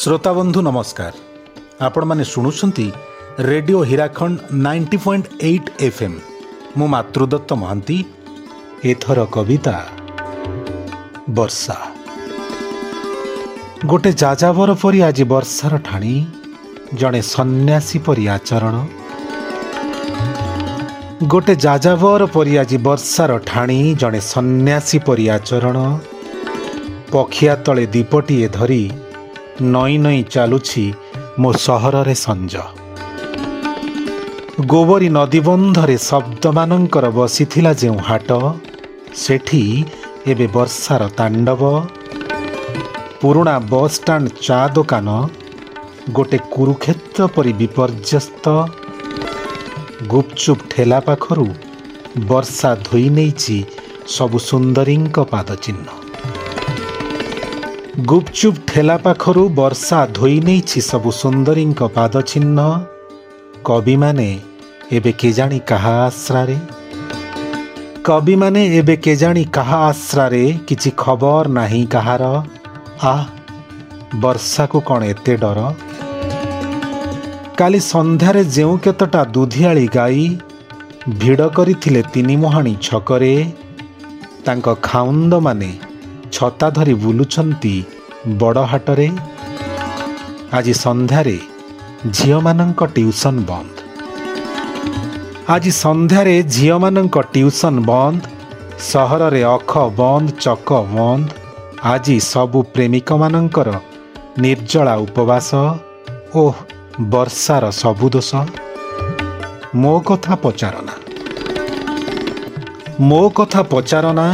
ଶ୍ରୋତାବନ୍ଧୁ 0.00 0.60
ନମସ୍କାର। 0.68 1.14
ଆପଣମାନେ 1.86 2.24
ଶୁଣୁଛନ୍ତି 2.32 2.86
radio 3.50 3.80
Hirakhand 3.90 4.38
ninety 4.64 4.98
point 5.04 5.26
eight 5.48 5.70
F 5.86 6.00
M 6.06 6.18
ମୁଁ 6.76 6.86
ମାତୃଦତ୍ତ 6.94 7.50
ମହାନ୍ତି। 7.62 7.98
ଏଥର 8.90 9.18
କବିତା 9.36 9.76
ବର୍ଷା। 11.36 11.76
ଗୋଟେ 13.90 14.10
ଯାଯାବର 14.22 14.70
ପରି 14.82 15.00
ଆଜି 15.08 15.24
ବର୍ଷାର 15.32 15.74
ଠାଣି 15.88 16.14
ଜଣେ 17.00 17.20
ସନ୍ନ୍ୟାସୀ 17.34 17.98
ପରି 18.06 18.24
ଆଚରଣ। 18.36 18.76
ଗୋଟେ 21.32 21.54
ଯାଯାବର 21.66 22.22
ପରି 22.34 22.52
ଆଜି 22.62 22.78
ବର୍ଷାର 22.88 23.32
ଠାଣି 23.48 23.78
ଜଣେ 24.00 24.20
ସନ୍ନ୍ୟାସୀ 24.32 24.98
ପରି 25.06 25.24
ଆଚରଣ। 25.36 25.76
ପକ୍ଷିଆ 27.12 27.52
ତଳେ 27.64 27.84
ଦୀପଟିଏ 27.94 28.48
ଧରି 28.58 28.82
ନଈ 29.60 29.94
ନଈ 29.98 30.22
ଚାଲୁଛି 30.32 30.84
ମୋ 31.40 31.50
ସହରରେ 31.66 32.14
ସଞ୍ଜ। 32.14 32.54
ଗୋବରୀ 34.72 35.08
ନଦୀବନ୍ଧରେ 35.08 35.96
ଶବ୍ଦମାନଙ୍କର 36.08 37.06
ବସିଥିଲା 37.18 37.72
ଯେଉଁ 37.80 37.98
ହାଟ 38.08 38.30
ସେଠି 39.22 39.62
ଏବେ 40.30 40.46
ବର୍ଷାର 40.56 41.02
ତାଣ୍ଡବ। 41.18 41.62
ପୁରୁଣା 43.20 43.56
ବସ୍ଷ୍ଟାଣ୍ଡ 43.72 44.26
ଚା 44.46 44.60
ଦୋକାନ 44.76 45.08
ଗୋଟେ 46.12 46.38
କୁରୁକ୍ଷେତ୍ର 46.54 47.20
ପରି 47.34 47.52
ବିପର୍ଯ୍ୟସ୍ତ। 47.60 48.44
ଗୁପଚୁପ୍ 50.12 50.62
ଠେଲା 50.70 51.00
ପାଖରୁ 51.06 51.46
ବର୍ଷା 52.28 52.70
ଧୋଇ 52.86 53.08
ନେଇଛି 53.16 53.56
ସବୁ 54.14 54.38
ସୁନ୍ଦରୀଙ୍କ 54.48 55.16
ପାଦ 55.32 55.48
ଚିହ୍ନ। 55.64 56.05
ଗୁପଚୁପ୍ 57.96 58.58
ଠେଲା 58.68 58.94
ପାଖରୁ 59.04 59.42
ବର୍ଷା 59.58 59.98
ଧୋଇ 60.16 60.40
ନେଇଛି 60.46 60.80
ସବୁ 60.80 61.10
ସୁନ୍ଦରୀଙ୍କ 61.18 61.86
ପାଦ 61.94 62.20
ଚିହ୍ନ 62.30 62.58
କବିମାନେ 63.64 64.26
ଏବେ 64.92 65.12
କେଜାଣି 65.12 65.60
କାହା 65.70 65.94
ଆଶ୍ରାରେ? 66.08 66.56
କବିମାନେ 68.04 68.62
ଏବେ 68.80 68.96
କେଜାଣି 68.96 69.44
କାହା 69.56 69.78
ଆଶ୍ରାରେ 69.86 70.42
କିଛି 70.68 70.90
ଖବର 70.96 71.44
ନାହିଁ 71.48 71.82
କାହାର। 71.86 72.24
ଆଃ 73.12 73.24
ବର୍ଷାକୁ 74.20 74.78
କ'ଣ 74.88 75.00
ଏତେ 75.12 75.34
ଡର? 75.36 75.58
କାଲି 77.58 77.80
ସନ୍ଧ୍ୟାରେ 77.92 78.42
ଯେଉଁ 78.56 78.76
କେତେଟା 78.84 79.22
ଦୁଧିଆଳି 79.34 79.86
ଗାଈ 79.98 80.22
ଭିଡ଼ 81.20 81.40
କରିଥିଲେ 81.56 82.02
ତିନିମୁହାଣୀ 82.12 82.74
ଛକରେ 82.86 83.34
ତାଙ୍କ 84.44 84.66
ଖାଉନ୍ଦମାନେ 84.82 85.70
ଛତା 86.36 86.68
ଧରି 86.76 86.94
ବୁଲୁଛନ୍ତି 87.02 87.74
ବଡ଼ 88.40 88.62
ହାଟରେ 88.70 89.08
ଆଜି 90.56 90.74
ସନ୍ଧ୍ୟାରେ 90.84 91.36
ଝିଅମାନଙ୍କ 92.16 92.80
ଟିଉସନ୍ 92.96 93.40
ବନ୍ଦ। 93.50 93.74
ଆଜି 95.54 95.70
ସନ୍ଧ୍ୟାରେ 95.84 96.34
ଝିଅମାନଙ୍କ 96.54 97.16
ଟିଉସନ୍ 97.34 97.80
ବନ୍ଦ 97.90 98.20
ସହରରେ 98.90 99.42
ଅଖ 99.54 99.72
ବନ୍ଦ 100.00 100.26
ଚକ 100.44 100.68
ବନ୍ଦ 100.94 101.26
ଆଜି 101.92 102.16
ସବୁ 102.32 102.58
ପ୍ରେମିକମାନଙ୍କର 102.74 103.68
ନିର୍ଜଳା 104.44 104.94
ଉପବାସ। 105.06 105.50
ଓଃ 106.42 106.56
ବର୍ଷାର 107.12 107.64
ସବୁ 107.82 108.06
ଦୋଷ। 108.14 108.30
ମୋ 109.82 109.94
କଥା 110.08 110.34
ପଚାରନା। 110.44 110.94
ମୋ 113.08 113.22
କଥା 113.38 113.60
ପଚାରନା 113.72 114.26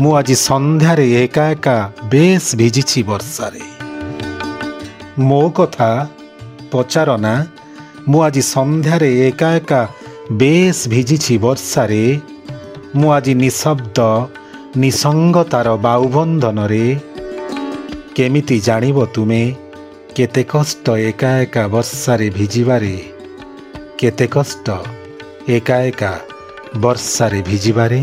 ମୁଁ 0.00 0.12
ଆଜି 0.16 0.34
ସନ୍ଧ୍ୟାରେ 0.34 1.06
ଏକା 1.22 1.44
ଏକା 1.50 1.76
ବେଶ 2.10 2.44
ଭିଜିଛି 2.56 3.00
ବର୍ଷାରେ। 3.08 3.64
ମୋ 5.18 5.42
କଥା 5.56 5.90
ପଚାରନା 6.72 7.34
ମୁଁ 8.08 8.20
ଆଜି 8.26 8.42
ସନ୍ଧ୍ୟାରେ 8.54 9.10
ଏକା 9.28 9.48
ଏକା 9.56 9.80
ବେଶ 10.40 10.78
ଭିଜିଛି 10.92 11.34
ବର୍ଷାରେ 11.44 12.04
ମୁଁ 12.96 13.08
ଆଜି 13.12 13.32
ନିଶବ୍ଦ 13.34 13.98
ନିସଙ୍ଗତାର 14.76 15.68
ବାଉବନ୍ଧନରେ। 15.84 16.86
କେମିତି 18.16 18.56
ଜାଣିବ 18.60 18.98
ତୁମେ 19.14 19.42
କେତେ 20.16 20.42
କଷ୍ଟ 20.52 20.86
ଏକା 21.10 21.30
ଏକା 21.44 21.62
ବର୍ଷାରେ 21.68 22.28
ଭିଜିବାରେ? 22.38 22.96
କେତେ 23.98 24.26
କଷ୍ଟ 24.26 24.66
ଏକା 25.48 25.76
ଏକା 25.90 26.12
ବର୍ଷାରେ 26.80 27.40
ଭିଜିବାରେ? 27.42 28.02